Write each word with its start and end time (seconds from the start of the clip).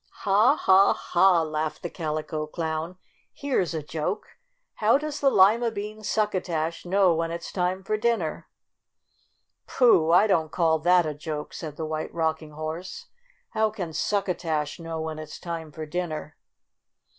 "Ha! 0.25 0.55
Ha! 0.55 0.93
Ha!" 0.93 1.43
laughed 1.43 1.83
the 1.83 1.89
Calico 1.91 2.47
Clown. 2.47 2.97
"Here's 3.31 3.75
a 3.75 3.83
joke! 3.83 4.39
How 4.77 4.97
does 4.97 5.19
the 5.19 5.29
lima 5.29 5.69
bean 5.69 6.01
succotash 6.01 6.87
know 6.87 7.13
when 7.13 7.29
it's 7.29 7.51
time 7.51 7.83
for 7.83 7.97
dinner?" 7.97 8.47
"Pooh! 9.67 10.09
I 10.09 10.25
don't 10.25 10.51
call 10.51 10.79
that 10.79 11.05
a 11.05 11.13
joke," 11.13 11.53
said 11.53 11.75
the 11.75 11.85
White 11.85 12.11
Rocking 12.15 12.53
Horse. 12.53 13.09
"How 13.51 13.69
can 13.69 13.93
succotash 13.93 14.79
know 14.79 14.99
when 14.99 15.19
it's 15.19 15.37
time 15.39 15.71
for 15.71 15.85
din 15.85 16.09
ner?" 16.09 16.35